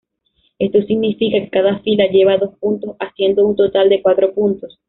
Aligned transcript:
Esto 0.57 0.81
significa 0.81 1.37
que 1.39 1.51
cada 1.51 1.77
fila 1.81 2.07
lleva 2.07 2.35
dos 2.39 2.57
puntos, 2.57 2.95
haciendo 2.99 3.45
un 3.45 3.55
total 3.55 3.87
de 3.87 4.01
cuatro 4.01 4.33
puntos. 4.33 4.79